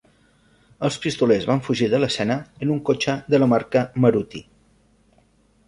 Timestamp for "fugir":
1.67-1.89